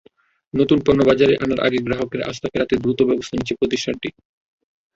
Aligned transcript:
নতুন 0.53 0.77
পণ্য 0.85 0.99
বাজারে 1.05 1.33
আনার 1.35 1.59
আগে 1.59 1.79
গ্রাহকের 1.79 2.21
আস্থা 2.21 2.47
ফেরাতে 2.51 2.75
দ্রুত 2.77 2.99
ব্যবস্থা 3.09 3.35
নিচ্ছে 3.35 3.59
প্রতিষ্ঠানটি। 3.59 4.09